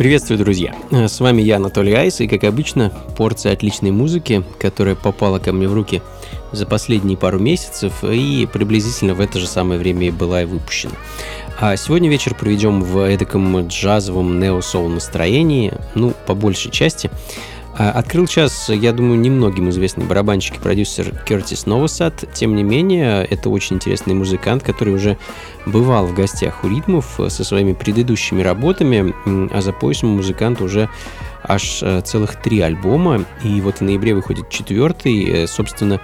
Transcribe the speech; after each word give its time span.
Приветствую, 0.00 0.38
друзья! 0.38 0.74
С 0.90 1.20
вами 1.20 1.42
я, 1.42 1.56
Анатолий 1.56 1.92
Айс, 1.92 2.22
и, 2.22 2.26
как 2.26 2.44
обычно, 2.44 2.90
порция 3.18 3.52
отличной 3.52 3.90
музыки, 3.90 4.42
которая 4.58 4.94
попала 4.94 5.38
ко 5.38 5.52
мне 5.52 5.68
в 5.68 5.74
руки 5.74 6.00
за 6.52 6.64
последние 6.64 7.18
пару 7.18 7.38
месяцев 7.38 8.02
и 8.02 8.48
приблизительно 8.50 9.12
в 9.12 9.20
это 9.20 9.38
же 9.38 9.46
самое 9.46 9.78
время 9.78 10.06
и 10.06 10.10
была 10.10 10.40
и 10.40 10.46
выпущена. 10.46 10.94
А 11.60 11.76
сегодня 11.76 12.08
вечер 12.08 12.34
проведем 12.34 12.82
в 12.82 12.98
эдаком 13.06 13.68
джазовом 13.68 14.40
нео-соул 14.40 14.88
настроении, 14.88 15.74
ну, 15.94 16.14
по 16.26 16.34
большей 16.34 16.70
части. 16.70 17.10
А, 17.82 17.92
открыл 17.92 18.26
час, 18.26 18.68
я 18.68 18.92
думаю, 18.92 19.18
немногим 19.18 19.70
известный 19.70 20.04
барабанщик 20.04 20.56
и 20.56 20.60
продюсер 20.60 21.16
Кертис 21.24 21.64
Новосад. 21.64 22.26
Тем 22.34 22.54
не 22.54 22.62
менее, 22.62 23.24
это 23.24 23.48
очень 23.48 23.76
интересный 23.76 24.12
музыкант, 24.12 24.62
который 24.62 24.92
уже 24.92 25.16
бывал 25.64 26.04
в 26.04 26.14
гостях 26.14 26.62
у 26.62 26.68
ритмов 26.68 27.18
со 27.28 27.42
своими 27.42 27.72
предыдущими 27.72 28.42
работами, 28.42 29.14
а 29.50 29.62
за 29.62 29.72
поясом 29.72 30.10
музыкант 30.10 30.60
уже 30.60 30.90
аж 31.42 31.82
э, 31.82 32.00
целых 32.02 32.40
три 32.40 32.60
альбома, 32.60 33.24
и 33.44 33.60
вот 33.60 33.78
в 33.78 33.80
ноябре 33.82 34.14
выходит 34.14 34.48
четвертый, 34.50 35.24
э, 35.24 35.46
собственно, 35.46 36.00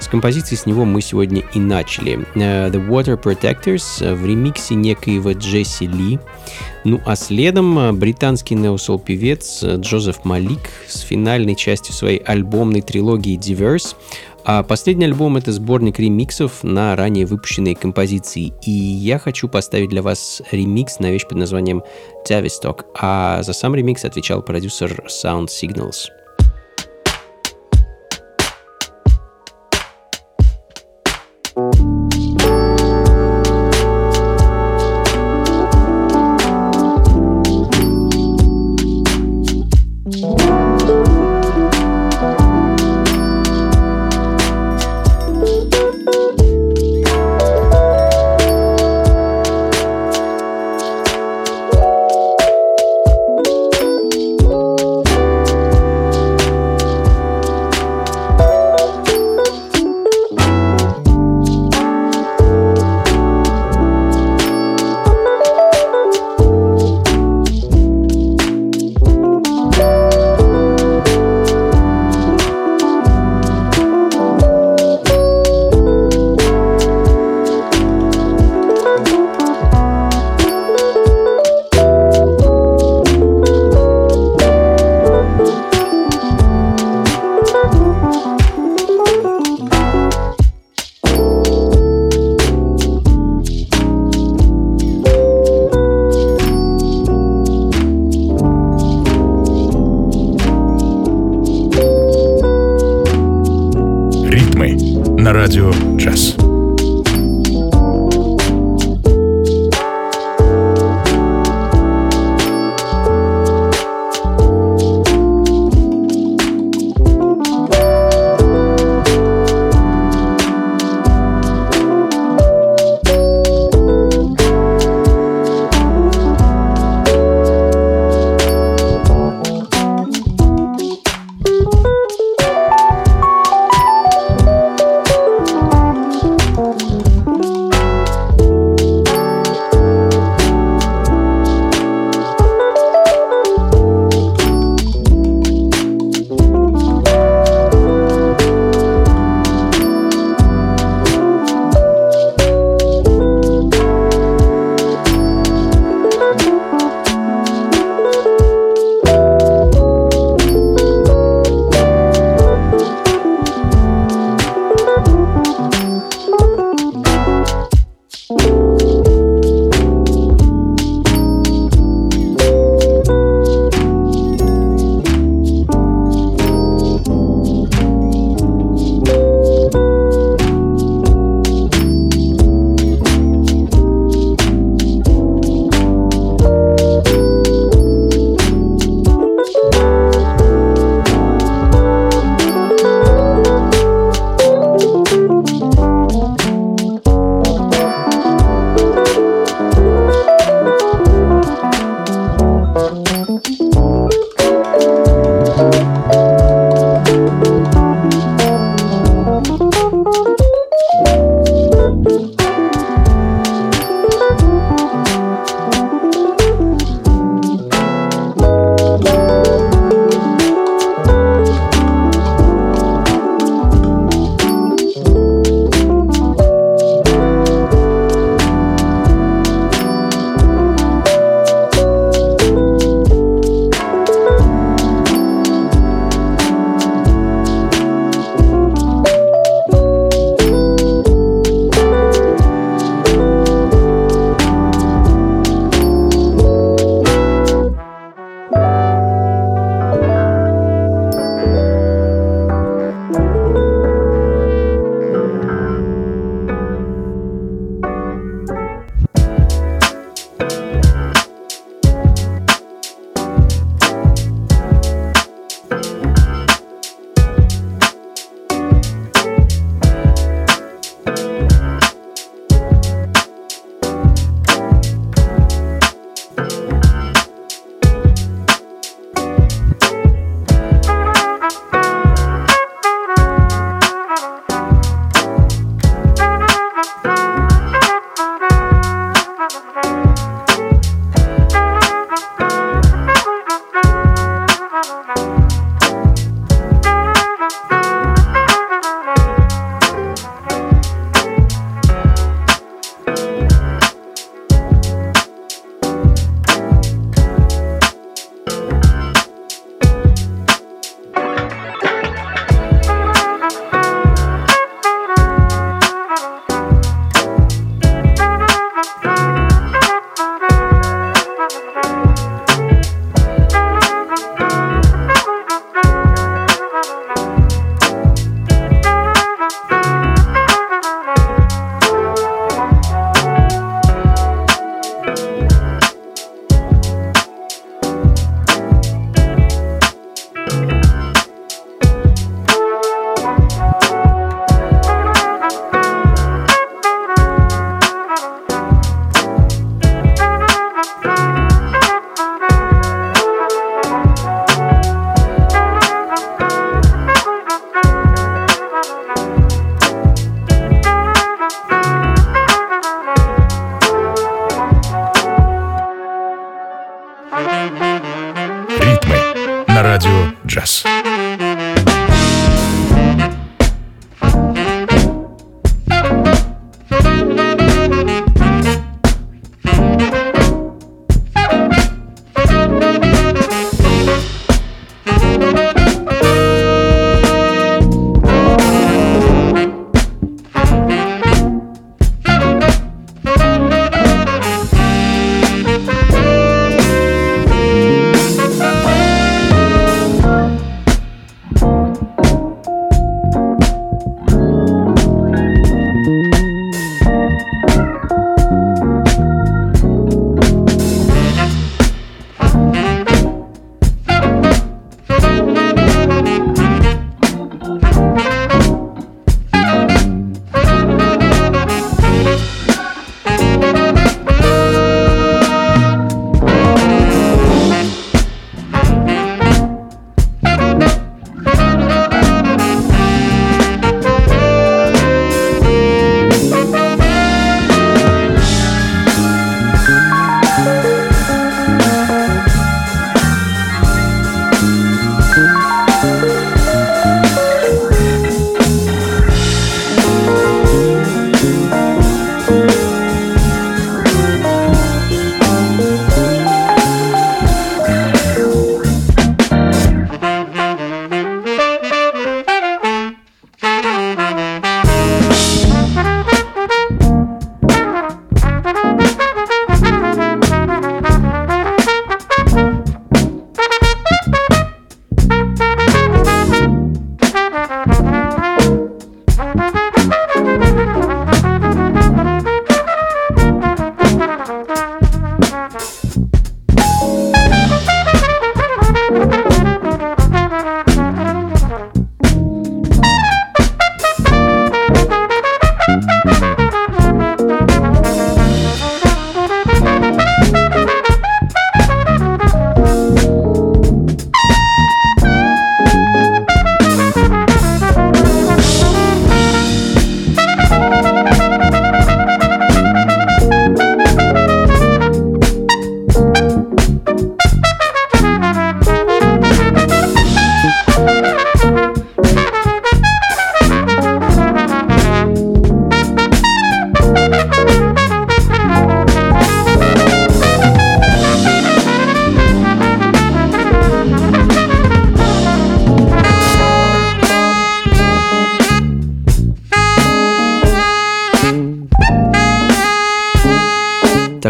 с 0.00 0.06
композиции 0.06 0.56
с 0.56 0.66
него 0.66 0.84
мы 0.84 1.00
сегодня 1.00 1.42
и 1.52 1.58
начали. 1.58 2.26
Э, 2.34 2.70
The 2.70 2.88
Water 2.88 3.20
Protectors 3.20 4.14
в 4.14 4.26
ремиксе 4.26 4.74
некоего 4.74 5.32
Джесси 5.32 5.86
Ли, 5.86 6.18
ну 6.84 7.00
а 7.04 7.16
следом 7.16 7.98
британский 7.98 8.54
неосол 8.54 8.98
певец 8.98 9.62
Джозеф 9.62 10.24
Малик 10.24 10.70
с 10.86 11.00
финальной 11.00 11.54
частью 11.54 11.94
своей 11.94 12.18
альбомной 12.18 12.80
трилогии 12.80 13.38
Diverse 13.38 13.94
а 14.50 14.62
последний 14.62 15.04
альбом 15.04 15.36
это 15.36 15.52
сборник 15.52 15.98
ремиксов 15.98 16.64
на 16.64 16.96
ранее 16.96 17.26
выпущенные 17.26 17.76
композиции. 17.76 18.54
И 18.62 18.70
я 18.70 19.18
хочу 19.18 19.46
поставить 19.46 19.90
для 19.90 20.00
вас 20.00 20.40
ремикс 20.50 21.00
на 21.00 21.10
вещь 21.10 21.28
под 21.28 21.36
названием 21.36 21.82
Tavistock, 22.26 22.86
а 22.98 23.42
за 23.42 23.52
сам 23.52 23.74
ремикс 23.74 24.06
отвечал 24.06 24.40
продюсер 24.40 25.04
Sound 25.06 25.48
Signals. 25.48 26.17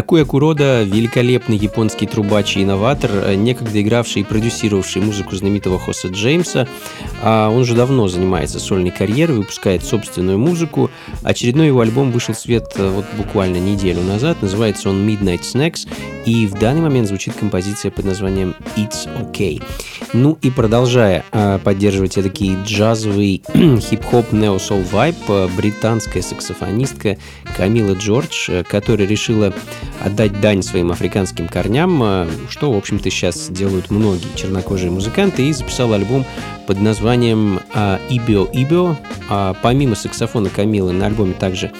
Такуя 0.09 0.25
Курода– 0.25 0.81
великолепный 0.85 1.55
японский 1.55 2.07
трубач 2.07 2.57
и 2.57 2.63
инноватор, 2.63 3.11
э, 3.13 3.35
некогда 3.35 3.79
игравший 3.79 4.23
и 4.23 4.25
продюсировавший 4.25 5.03
музыку 5.03 5.35
знаменитого 5.35 5.77
Хоса 5.77 6.07
Джеймса. 6.07 6.67
А 7.21 7.51
он 7.51 7.59
уже 7.59 7.75
давно 7.75 8.07
занимается 8.07 8.59
сольной 8.59 8.89
карьерой, 8.89 9.37
выпускает 9.37 9.83
собственную 9.85 10.39
музыку. 10.39 10.89
Очередной 11.21 11.67
его 11.67 11.81
альбом 11.81 12.11
вышел 12.11 12.33
в 12.33 12.39
свет 12.39 12.73
э, 12.77 12.89
вот 12.89 13.05
буквально 13.17 13.57
неделю 13.57 14.01
назад. 14.01 14.41
Называется 14.41 14.89
он 14.89 15.07
Midnight 15.07 15.41
Snacks. 15.41 15.87
И 16.25 16.47
в 16.47 16.55
данный 16.55 16.81
момент 16.81 17.07
звучит 17.07 17.35
композиция 17.35 17.91
под 17.91 18.05
названием 18.05 18.55
It's 18.75 19.07
Okay. 19.19 19.61
Ну 20.13 20.39
и 20.41 20.49
продолжая 20.49 21.23
э, 21.31 21.59
поддерживать 21.63 22.15
такие 22.15 22.57
джазовый 22.65 23.43
хип-хоп 23.53 24.31
нео-сол 24.31 24.81
вайп, 24.81 25.17
британская 25.55 26.23
саксофонистка 26.23 27.17
Камила 27.55 27.93
Джордж, 27.93 28.63
которая 28.63 29.07
решила 29.07 29.53
отдать 30.03 30.39
дань 30.41 30.61
своим 30.61 30.91
африканским 30.91 31.47
корням, 31.47 32.01
э, 32.03 32.27
что, 32.49 32.71
в 32.71 32.77
общем-то, 32.77 33.09
сейчас 33.09 33.49
делают 33.49 33.89
многие 33.91 34.27
чернокожие 34.35 34.91
музыканты, 34.91 35.43
и 35.47 35.53
записал 35.53 35.93
альбом 35.93 36.25
под 36.67 36.81
названием 36.81 37.59
«Ибио 38.09 38.45
Ибио». 38.45 38.95
А 39.29 39.55
помимо 39.61 39.95
саксофона 39.95 40.49
Камилы 40.49 40.93
на 40.93 41.07
альбоме 41.07 41.33
также 41.33 41.71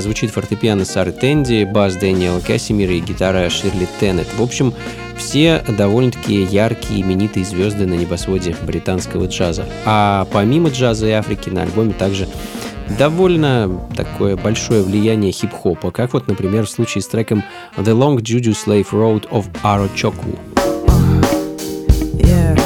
звучит 0.00 0.30
фортепиано 0.30 0.84
Сары 0.84 1.12
Тенди, 1.12 1.64
бас 1.64 1.94
Дэниела 1.94 2.40
Кассимира 2.40 2.92
и 2.92 3.00
гитара 3.00 3.48
Ширли 3.48 3.86
Теннет. 4.00 4.26
В 4.36 4.42
общем, 4.42 4.74
все 5.16 5.62
довольно-таки 5.68 6.42
яркие, 6.42 7.02
именитые 7.02 7.44
звезды 7.44 7.86
на 7.86 7.94
небосводе 7.94 8.56
британского 8.62 9.26
джаза. 9.26 9.66
А 9.84 10.26
помимо 10.32 10.68
джаза 10.68 11.06
и 11.06 11.12
Африки 11.12 11.48
на 11.48 11.62
альбоме 11.62 11.92
также 11.92 12.28
довольно 12.96 13.80
такое 13.96 14.36
большое 14.36 14.82
влияние 14.82 15.32
хип-хопа, 15.32 15.90
как 15.90 16.12
вот, 16.12 16.28
например, 16.28 16.66
в 16.66 16.70
случае 16.70 17.02
с 17.02 17.08
треком 17.08 17.42
The 17.76 17.92
Long 17.92 18.18
Juju 18.18 18.54
Slave 18.54 18.90
Road 18.92 19.28
of 19.30 19.46
Arochoku. 19.62 20.38
Ритмы 22.18 22.57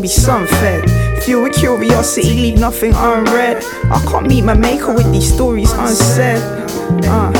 Be 0.00 0.08
sun 0.08 0.46
fed. 0.46 0.88
Fuel 1.22 1.44
with 1.44 1.54
curiosity, 1.54 2.34
leave 2.34 2.58
nothing 2.58 2.92
unread. 2.94 3.62
I 3.90 4.04
can't 4.08 4.26
meet 4.26 4.42
my 4.42 4.54
maker 4.54 4.92
with 4.92 5.12
these 5.12 5.32
stories 5.32 5.70
unsaid. 5.72 6.42
Uh, 7.04 7.30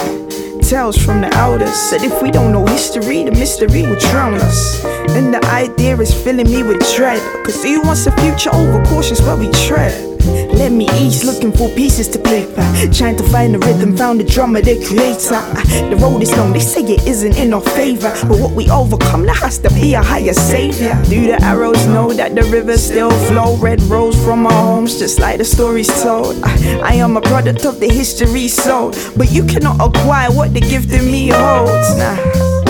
tales 0.61 0.97
from 0.97 1.23
the 1.23 1.31
elders 1.35 1.75
said 1.75 2.03
if 2.03 2.23
we 2.23 2.31
don't 2.31 2.53
know 2.53 2.65
history, 2.67 3.25
the 3.25 3.33
mystery 3.33 3.83
will 3.83 3.99
drown 3.99 4.35
us. 4.35 4.85
And 5.17 5.35
the 5.35 5.45
idea 5.47 5.97
is 5.99 6.15
filling 6.15 6.51
me 6.51 6.63
with 6.63 6.81
dread. 6.95 7.21
Cause 7.45 7.63
who 7.63 7.81
wants 7.83 8.07
a 8.07 8.13
future 8.21 8.55
over 8.55 8.85
cautious 8.85 9.21
where 9.23 9.37
we 9.37 9.51
tread? 9.67 10.12
Let 10.55 10.73
me 10.73 10.89
ease, 11.01 11.25
looking 11.25 11.53
for 11.53 11.69
pieces 11.71 12.09
to 12.09 12.19
play 12.19 12.47
by. 12.55 12.89
Trying 12.93 13.17
to 13.17 13.25
find 13.25 13.55
the 13.55 13.59
rhythm, 13.59 13.97
found 13.97 14.21
the 14.21 14.25
drummer, 14.25 14.61
the 14.61 14.77
creator. 14.87 15.35
Uh. 15.35 15.91
The 15.91 15.97
road 15.97 16.23
is 16.23 16.37
long, 16.37 16.53
they 16.53 16.61
say 16.61 16.83
it 16.83 17.07
isn't 17.07 17.37
in 17.37 17.53
our 17.53 17.61
favor. 17.61 18.13
But 18.29 18.39
what 18.39 18.53
we 18.53 18.71
overcome, 18.71 19.25
there 19.25 19.35
has 19.35 19.59
to 19.59 19.71
be 19.71 19.95
a 19.95 20.03
higher 20.03 20.33
savior. 20.33 21.01
Do 21.09 21.27
the 21.27 21.43
arrows 21.43 21.87
know 21.87 22.13
that 22.13 22.35
the 22.35 22.43
rivers 22.45 22.83
still 22.83 23.11
flow? 23.29 23.57
Red 23.57 23.83
rose 23.83 24.17
from 24.25 24.47
our 24.47 24.53
homes, 24.53 24.99
just 24.99 25.19
like 25.19 25.39
the 25.39 25.45
stories 25.45 25.89
told. 26.03 26.37
Uh, 26.43 26.81
I 26.83 26.95
am 26.95 27.17
a 27.17 27.21
product 27.21 27.65
of 27.65 27.81
the 27.81 27.89
history 27.89 28.49
sold. 28.49 28.97
But 29.17 29.31
you 29.33 29.45
cannot 29.45 29.81
acquire 29.81 30.31
what 30.31 30.55
the 30.55 30.61
gift 30.61 30.93
in 30.93 31.11
me 31.11 31.29
holds. 31.29 31.97
Nah. 31.97 32.62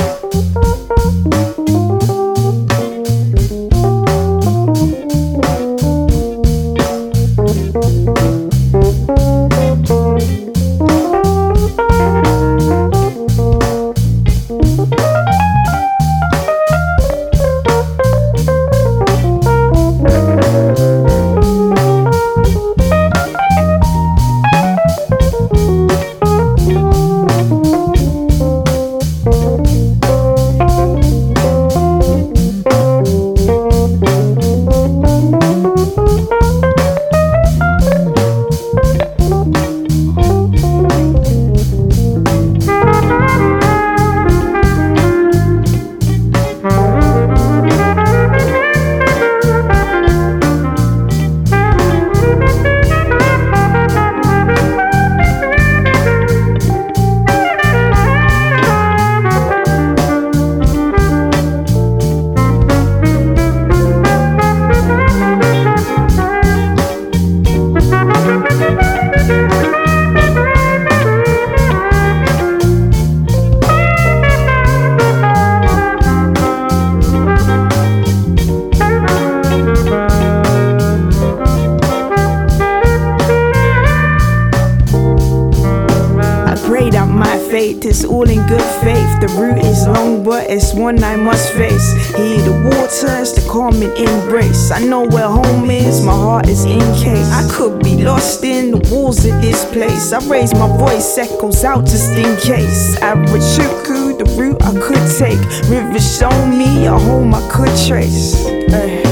Raise 100.29 100.55
my 100.55 100.69
voice, 100.77 101.19
echoes 101.19 101.65
out 101.65 101.85
just 101.85 102.13
in 102.13 102.37
case. 102.37 102.97
Average 103.01 103.43
shuku, 103.43 104.19
the 104.19 104.25
route 104.37 104.63
I 104.63 104.73
could 104.81 105.05
take. 105.19 105.41
Rivers 105.69 106.19
show 106.19 106.47
me 106.47 106.87
a 106.87 106.99
home 106.99 107.35
I 107.35 107.41
could 107.51 107.75
trace. 107.87 108.45
Eh, 108.47 109.03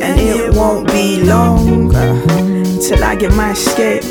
and 0.00 0.20
it 0.20 0.54
won't 0.54 0.88
be 0.88 1.22
long 1.22 1.90
till 2.80 3.02
I 3.02 3.16
get 3.16 3.34
my 3.34 3.52
escape. 3.52 4.04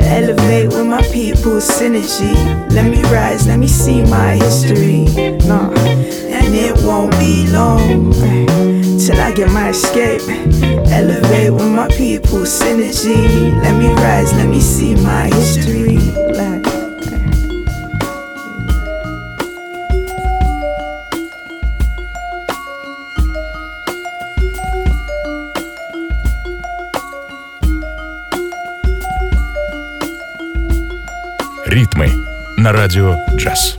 Elevate 0.00 0.68
with 0.68 0.86
my 0.86 1.02
people's 1.12 1.68
synergy. 1.68 2.34
Let 2.70 2.90
me 2.90 3.02
rise, 3.04 3.46
let 3.46 3.58
me 3.58 3.68
see 3.68 4.02
my 4.02 4.34
history. 4.34 5.04
Nah 5.46 5.70
and 6.50 6.54
it 6.54 6.84
won't 6.84 7.12
be 7.18 7.46
long 7.48 8.12
till 9.09 9.19
I 9.19 9.31
get 9.33 9.49
my 9.51 9.69
escape. 9.69 10.21
Elevate 10.91 11.53
with 11.53 11.71
my 11.71 11.87
people, 11.87 12.45
synergy. 12.45 13.51
Let 13.63 13.75
me 13.77 13.87
rise, 13.93 14.33
let 14.33 14.47
me 14.47 14.61
see 14.61 14.95
my 14.95 15.27
history. 15.27 15.97
Like, 16.33 16.65
Ритмы 31.65 32.09
на 32.57 32.71
радио 32.71 33.17
джаз. 33.35 33.75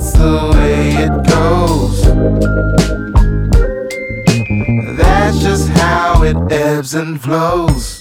The 0.00 0.50
way 0.54 0.94
it 1.04 1.10
goes. 1.28 2.02
That's 4.96 5.38
just 5.38 5.68
how 5.68 6.22
it 6.22 6.36
ebbs 6.50 6.94
and 6.94 7.20
flows. 7.20 8.00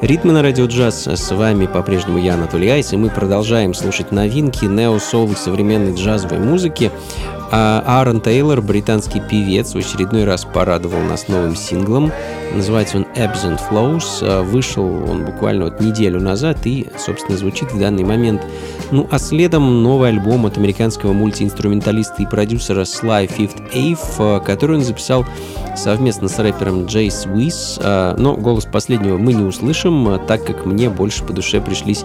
Ритмы 0.00 0.32
на 0.32 0.42
радио 0.42 0.66
джаз. 0.66 1.06
С 1.06 1.34
вами 1.34 1.66
по-прежнему 1.66 2.18
я, 2.18 2.34
Анатолий 2.34 2.68
Айс, 2.68 2.92
и 2.92 2.96
мы 2.96 3.10
продолжаем 3.10 3.74
слушать 3.74 4.12
новинки 4.12 4.64
нео-соул 4.64 5.34
современной 5.34 5.94
джазовой 5.94 6.38
музыки. 6.38 6.90
А 7.50 7.82
Аарон 7.86 8.20
Тейлор, 8.20 8.60
британский 8.60 9.20
певец, 9.20 9.72
в 9.72 9.78
очередной 9.78 10.24
раз 10.24 10.44
порадовал 10.44 11.00
нас 11.02 11.28
новым 11.28 11.54
синглом. 11.54 12.10
Называется 12.54 12.98
он 12.98 13.06
Absent 13.14 13.60
Flows. 13.70 14.18
А, 14.22 14.42
вышел 14.42 14.84
он 14.84 15.24
буквально 15.24 15.66
вот 15.66 15.80
неделю 15.80 16.20
назад 16.20 16.66
и, 16.66 16.88
собственно, 16.98 17.38
звучит 17.38 17.72
в 17.72 17.78
данный 17.78 18.04
момент. 18.04 18.42
Ну, 18.90 19.06
а 19.10 19.18
следом 19.18 19.82
новый 19.82 20.08
альбом 20.10 20.46
от 20.46 20.56
американского 20.56 21.12
мультиинструменталиста 21.12 22.22
и 22.22 22.26
продюсера 22.26 22.82
Sly 22.82 23.28
Fifth 23.28 23.72
Ave, 23.72 23.98
а, 24.18 24.40
который 24.40 24.76
он 24.78 24.82
записал 24.82 25.24
совместно 25.76 26.28
с 26.28 26.38
рэпером 26.38 26.86
Джейс 26.86 27.26
Уиз, 27.26 27.78
а, 27.82 28.16
но 28.18 28.34
голос 28.34 28.64
последнего 28.64 29.18
мы 29.18 29.34
не 29.34 29.44
услышим, 29.44 30.20
так 30.26 30.44
как 30.44 30.66
мне 30.66 30.88
больше 30.90 31.22
по 31.22 31.32
душе 31.32 31.60
пришлись 31.60 32.04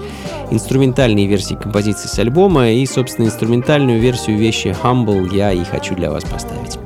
инструментальные 0.52 1.28
версии 1.28 1.56
композиций 1.56 2.10
с 2.10 2.20
альбома, 2.20 2.70
и, 2.72 2.86
собственно, 2.86 3.26
инструментальную 3.26 4.00
версию 4.00 4.38
вещи 4.38 4.76
Humble 4.84 5.31
я 5.32 5.52
и 5.52 5.64
хочу 5.64 5.96
для 5.96 6.12
вас 6.12 6.24
поставить. 6.24 6.78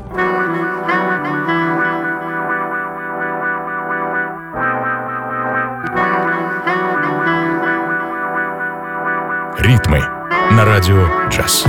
Ритмы 9.60 10.00
на 10.52 10.64
радио 10.66 11.08
джаз. 11.30 11.66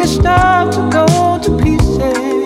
we 0.00 0.06
start 0.06 0.72
to 0.72 0.88
go 0.90 1.38
to 1.42 1.62
pieces. 1.62 2.39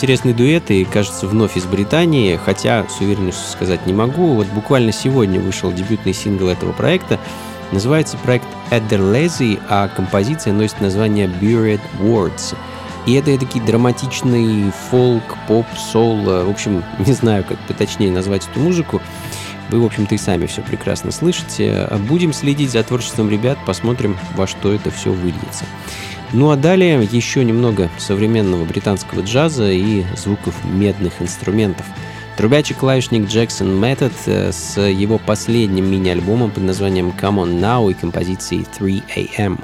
Интересный 0.00 0.32
дуэт 0.32 0.70
и, 0.70 0.86
кажется, 0.86 1.26
вновь 1.26 1.58
из 1.58 1.66
Британии, 1.66 2.40
хотя 2.42 2.86
с 2.88 3.02
уверенностью 3.02 3.46
сказать 3.52 3.84
не 3.84 3.92
могу. 3.92 4.32
Вот 4.32 4.46
буквально 4.46 4.92
сегодня 4.92 5.38
вышел 5.38 5.70
дебютный 5.70 6.14
сингл 6.14 6.48
этого 6.48 6.72
проекта. 6.72 7.20
Называется 7.70 8.16
проект 8.16 8.46
Adderlazy, 8.70 9.60
а 9.68 9.88
композиция 9.88 10.54
носит 10.54 10.80
название 10.80 11.26
Buried 11.26 11.82
Words. 12.00 12.56
И 13.04 13.12
это 13.12 13.38
такой 13.38 13.60
драматичный 13.60 14.72
фолк, 14.90 15.36
поп, 15.46 15.66
сол. 15.92 16.16
В 16.16 16.48
общем, 16.48 16.82
не 17.06 17.12
знаю, 17.12 17.44
как 17.44 17.58
поточнее 17.68 18.10
назвать 18.10 18.48
эту 18.48 18.58
музыку. 18.58 19.02
Вы, 19.68 19.82
в 19.82 19.84
общем-то, 19.84 20.14
и 20.14 20.18
сами 20.18 20.46
все 20.46 20.62
прекрасно 20.62 21.10
слышите. 21.10 21.86
Будем 22.08 22.32
следить 22.32 22.70
за 22.70 22.82
творчеством 22.84 23.28
ребят, 23.28 23.58
посмотрим, 23.66 24.16
во 24.34 24.46
что 24.46 24.72
это 24.72 24.90
все 24.90 25.12
выльется. 25.12 25.66
Ну 26.32 26.50
а 26.50 26.56
далее 26.56 27.02
еще 27.10 27.44
немного 27.44 27.90
современного 27.98 28.64
британского 28.64 29.22
джаза 29.22 29.70
и 29.70 30.04
звуков 30.16 30.54
медных 30.64 31.20
инструментов. 31.20 31.86
Трубячий 32.36 32.74
клавишник 32.74 33.28
Джексон 33.28 33.82
э, 34.26 34.52
с 34.52 34.80
его 34.80 35.18
последним 35.18 35.90
мини-альбомом 35.90 36.52
под 36.52 36.62
названием 36.62 37.12
Come 37.20 37.44
On 37.44 37.60
Now 37.60 37.90
и 37.90 37.94
композицией 37.94 38.64
3 38.78 39.02
AM. 39.16 39.58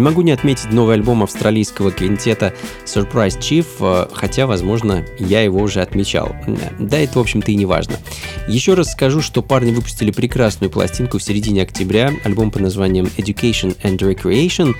Не 0.00 0.04
могу 0.04 0.22
не 0.22 0.32
отметить 0.32 0.72
новый 0.72 0.94
альбом 0.94 1.22
австралийского 1.22 1.90
квинтета 1.90 2.54
Surprise 2.86 3.38
Chief, 3.38 3.66
э, 3.80 4.06
хотя, 4.14 4.46
возможно, 4.46 5.04
я 5.18 5.42
его 5.42 5.60
уже 5.60 5.82
отмечал. 5.82 6.34
Да, 6.78 6.98
это, 6.98 7.18
в 7.18 7.20
общем-то, 7.20 7.52
и 7.52 7.54
не 7.54 7.66
важно. 7.66 7.96
Еще 8.48 8.72
раз 8.72 8.92
скажу, 8.92 9.20
что 9.20 9.42
парни 9.42 9.72
выпустили 9.72 10.10
прекрасную 10.10 10.70
пластинку 10.70 11.18
в 11.18 11.22
середине 11.22 11.64
октября, 11.64 12.14
альбом 12.24 12.50
под 12.50 12.62
названием 12.62 13.10
Education 13.18 13.76
and 13.82 13.98
Recreation, 13.98 14.74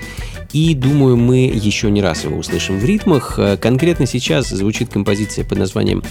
и 0.53 0.73
думаю, 0.73 1.17
мы 1.17 1.51
еще 1.53 1.91
не 1.91 2.01
раз 2.01 2.23
его 2.23 2.37
услышим 2.37 2.79
в 2.79 2.83
ритмах. 2.83 3.35
Э, 3.37 3.57
конкретно 3.57 4.07
сейчас 4.07 4.49
звучит 4.49 4.89
композиция 4.89 5.45
под 5.45 5.59
названием 5.59 6.01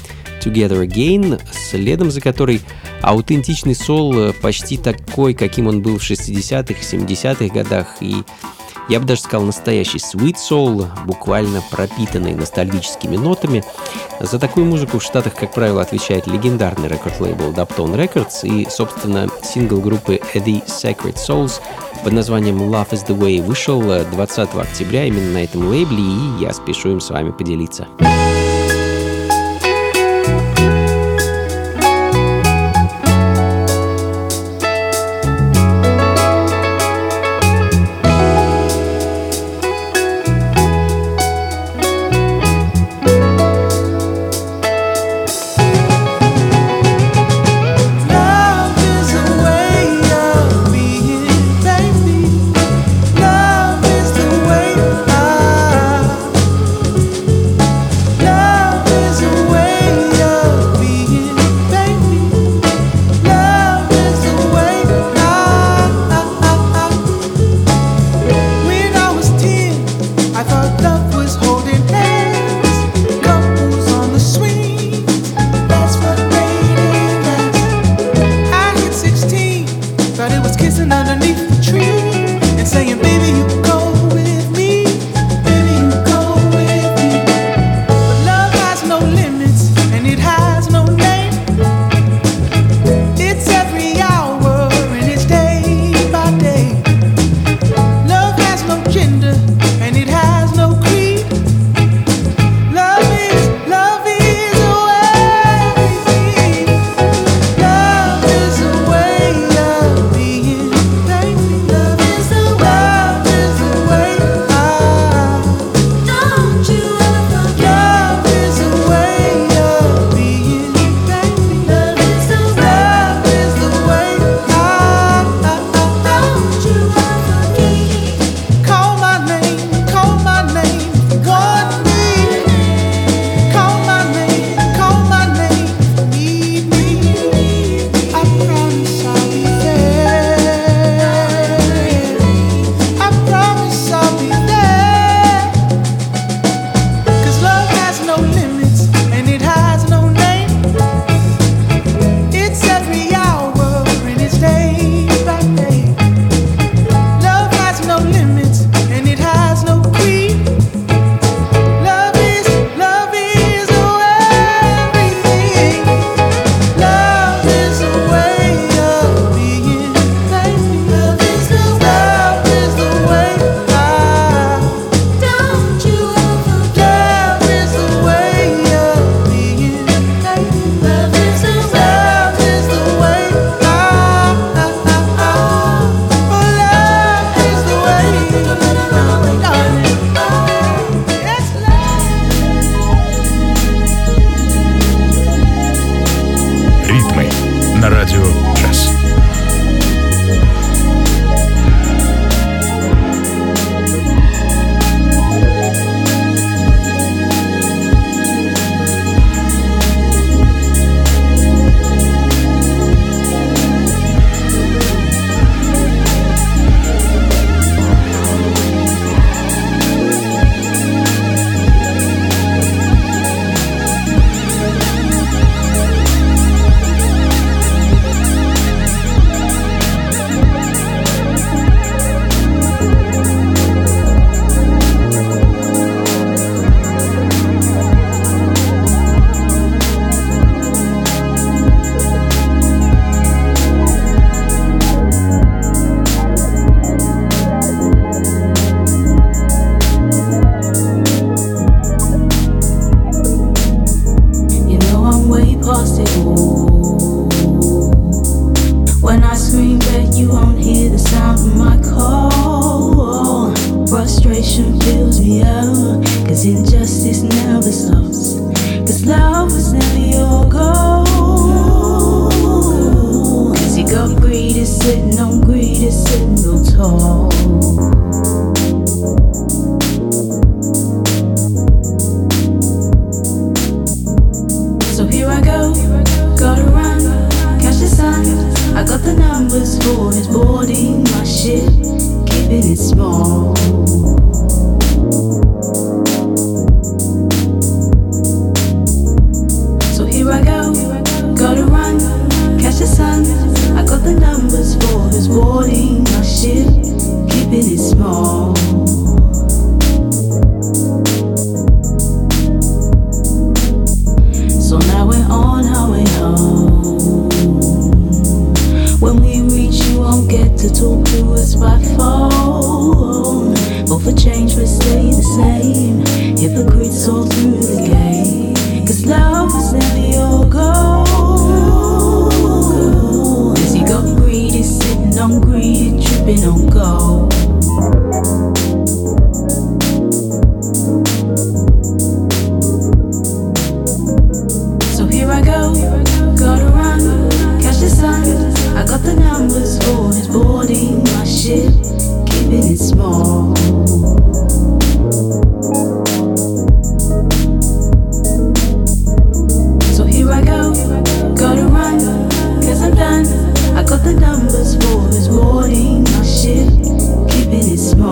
Together 0.41 0.87
Again, 0.87 1.41
следом 1.51 2.13
за 2.13 2.21
которой 2.21 2.61
аутентичный 3.03 3.75
сол 3.75 4.17
э, 4.17 4.33
почти 4.41 4.77
такой, 4.77 5.35
каким 5.35 5.67
он 5.67 5.83
был 5.83 5.99
в 5.99 6.09
60-х, 6.09 6.81
70-х 6.81 7.53
годах, 7.53 7.97
и 8.01 8.15
я 8.91 8.99
бы 8.99 9.07
даже 9.07 9.23
сказал 9.23 9.47
настоящий 9.47 9.99
sweet 9.99 10.35
soul, 10.35 10.87
буквально 11.07 11.63
пропитанный 11.71 12.35
ностальгическими 12.35 13.17
нотами. 13.17 13.63
За 14.19 14.41
такую 14.41 14.67
музыку 14.67 14.99
в 14.99 15.03
Штатах, 15.03 15.37
как 15.37 15.55
правило, 15.55 15.81
отвечает 15.81 16.27
легендарный 16.27 16.89
рекорд-лейбл 16.89 17.53
Daptone 17.53 17.95
Records 17.95 18.43
и, 18.43 18.69
собственно, 18.69 19.29
сингл 19.45 19.81
группы 19.81 20.21
The 20.35 20.67
Sacred 20.67 21.15
Souls 21.15 21.61
под 22.03 22.13
названием 22.15 22.59
Love 22.59 22.91
is 22.91 23.07
the 23.07 23.17
Way 23.17 23.41
вышел 23.41 23.81
20 23.81 24.55
октября 24.55 25.05
именно 25.05 25.35
на 25.35 25.45
этом 25.45 25.69
лейбле, 25.69 26.03
и 26.03 26.43
я 26.43 26.53
спешу 26.53 26.91
им 26.91 27.01
с 27.01 27.11
вами 27.11 27.31
поделиться. 27.31 27.87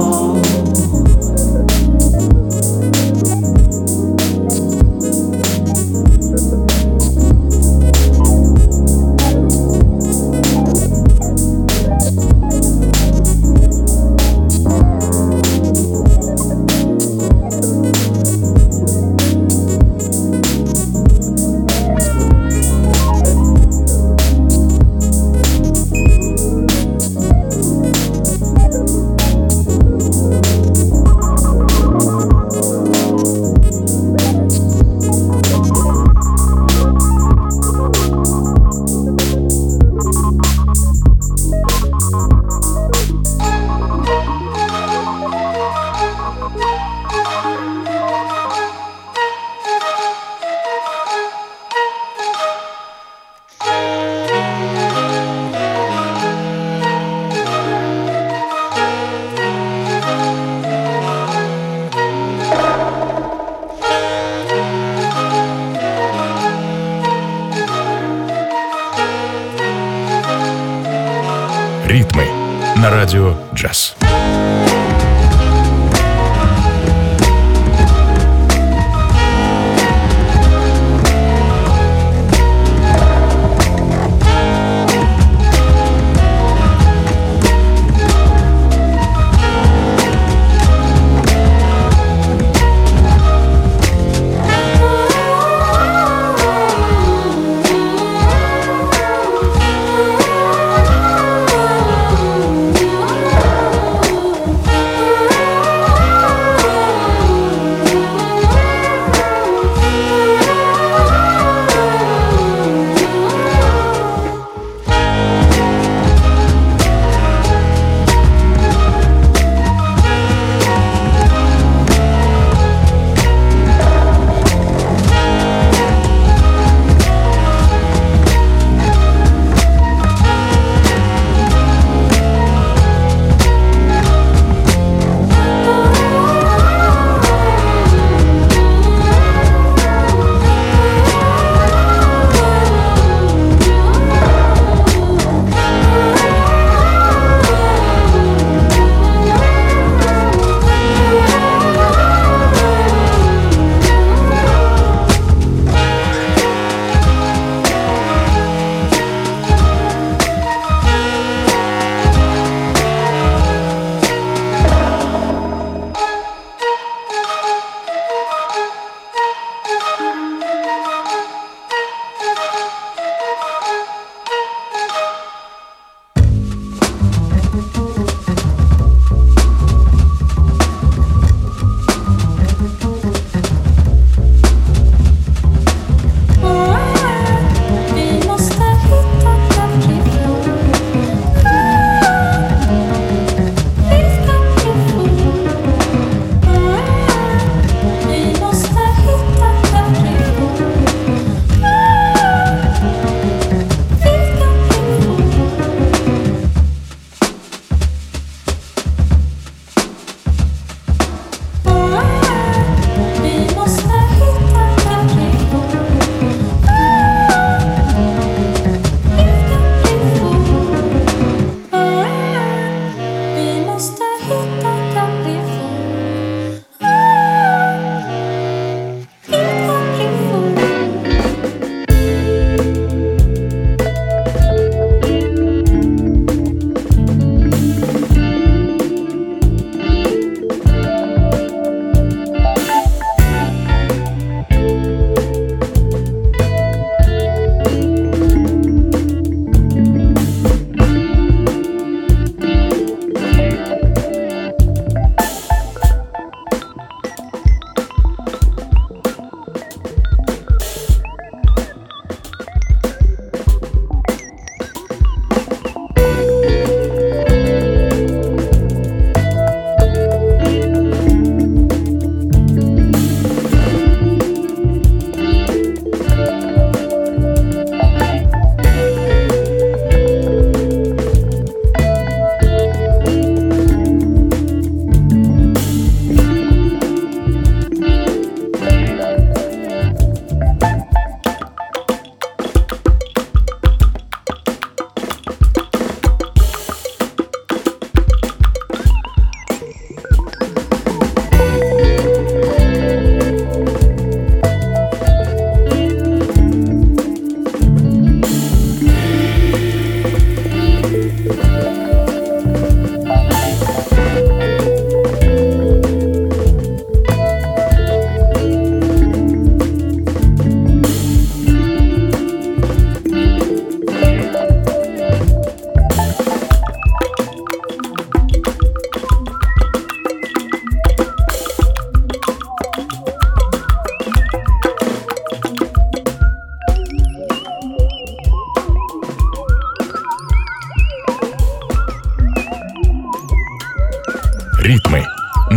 Oh. 0.01 0.38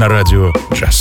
На 0.01 0.09
радио 0.09 0.51
джаз. 0.73 1.00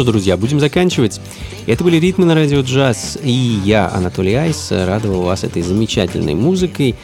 Что 0.00 0.04
ж, 0.04 0.12
друзья, 0.12 0.38
будем 0.38 0.60
заканчивать. 0.60 1.20
Это 1.66 1.84
были 1.84 1.98
ритмы 1.98 2.24
на 2.24 2.34
радио 2.34 2.62
джаз, 2.62 3.18
и 3.22 3.30
я, 3.30 3.86
Анатолий 3.92 4.32
Айс, 4.32 4.68
радовал 4.70 5.24
вас 5.24 5.44
этой 5.44 5.60
замечательной 5.60 6.34
музыкой. 6.34 6.94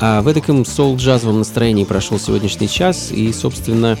А 0.00 0.22
в 0.22 0.28
этом 0.28 0.64
соул-джазовом 0.64 1.40
настроении 1.40 1.84
прошел 1.84 2.18
сегодняшний 2.18 2.70
час, 2.70 3.12
и, 3.12 3.30
собственно, 3.34 3.98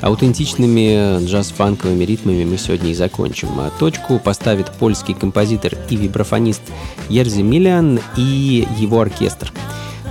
аутентичными 0.00 1.22
джаз-фанковыми 1.26 2.04
ритмами 2.04 2.44
мы 2.44 2.56
сегодня 2.56 2.90
и 2.90 2.94
закончим. 2.94 3.48
А 3.58 3.70
точку 3.78 4.18
поставит 4.18 4.70
польский 4.72 5.12
композитор 5.12 5.74
и 5.90 5.96
вибрафонист 5.96 6.62
Ерзи 7.10 7.42
Миллиан 7.42 8.00
и 8.16 8.66
его 8.78 9.00
оркестр 9.02 9.52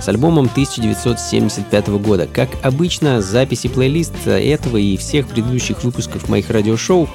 с 0.00 0.08
альбомом 0.08 0.46
1975 0.46 1.88
года. 1.88 2.28
Как 2.32 2.50
обычно, 2.62 3.20
записи 3.20 3.68
плейлиста 3.68 4.38
этого 4.38 4.76
и 4.76 4.96
всех 4.96 5.26
предыдущих 5.26 5.82
выпусков 5.82 6.28
моих 6.28 6.50
радиошоу 6.50 7.08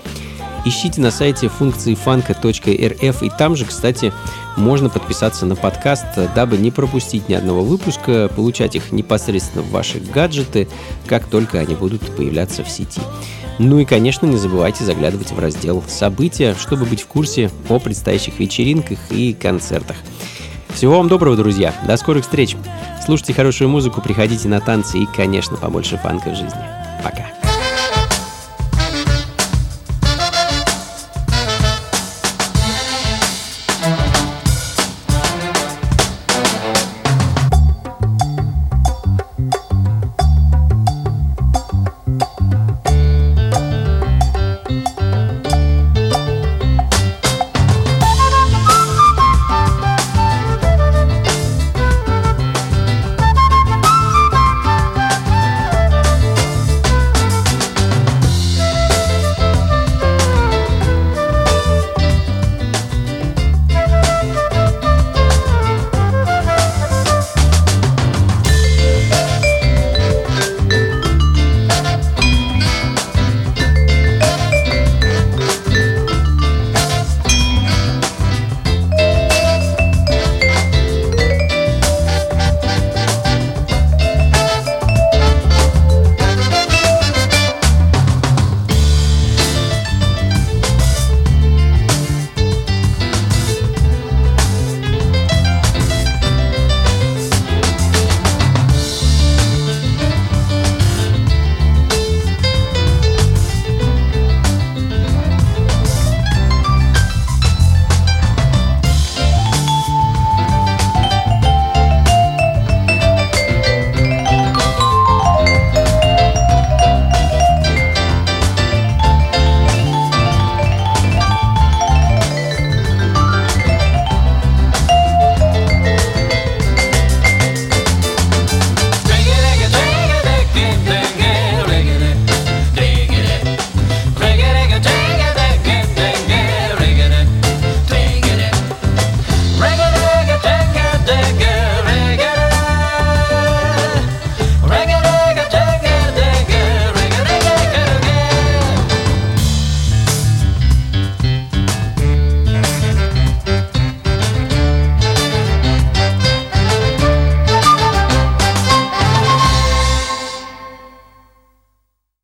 ищите 0.65 0.99
на 0.99 1.11
сайте 1.11 1.47
функции 1.47 1.95
фанка.рф 1.95 3.23
и 3.23 3.29
там 3.37 3.55
же, 3.55 3.65
кстати, 3.65 4.11
можно 4.57 4.89
подписаться 4.89 5.45
на 5.45 5.55
подкаст, 5.55 6.05
дабы 6.35 6.57
не 6.57 6.71
пропустить 6.71 7.29
ни 7.29 7.33
одного 7.33 7.61
выпуска, 7.63 8.29
получать 8.35 8.75
их 8.75 8.91
непосредственно 8.91 9.63
в 9.63 9.71
ваши 9.71 9.99
гаджеты, 9.99 10.67
как 11.07 11.25
только 11.25 11.59
они 11.59 11.75
будут 11.75 12.01
появляться 12.15 12.63
в 12.63 12.69
сети. 12.69 13.01
Ну 13.57 13.79
и, 13.79 13.85
конечно, 13.85 14.25
не 14.25 14.37
забывайте 14.37 14.83
заглядывать 14.83 15.31
в 15.31 15.39
раздел 15.39 15.81
«События», 15.87 16.55
чтобы 16.59 16.85
быть 16.85 17.01
в 17.01 17.07
курсе 17.07 17.49
о 17.69 17.79
предстоящих 17.79 18.39
вечеринках 18.39 18.99
и 19.11 19.33
концертах. 19.33 19.95
Всего 20.73 20.97
вам 20.97 21.07
доброго, 21.07 21.37
друзья. 21.37 21.73
До 21.87 21.95
скорых 21.95 22.23
встреч. 22.23 22.57
Слушайте 23.05 23.33
хорошую 23.33 23.69
музыку, 23.69 24.01
приходите 24.01 24.49
на 24.49 24.59
танцы 24.59 24.97
и, 24.97 25.05
конечно, 25.05 25.55
побольше 25.55 25.97
фанка 25.97 26.31
в 26.31 26.35
жизни. 26.35 26.59
Пока. 27.01 27.44